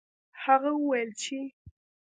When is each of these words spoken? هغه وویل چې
هغه 0.43 0.71
وویل 0.75 1.09
چې 1.21 1.37